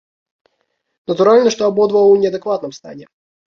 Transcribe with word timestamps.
Натуральна, 1.11 1.53
што 1.57 1.61
абодва 1.71 1.99
ў 2.07 2.13
неадэкватным 2.25 2.77
стане. 2.81 3.05